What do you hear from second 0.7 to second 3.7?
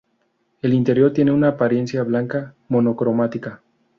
interior tiene una apariencia blanca monocromática.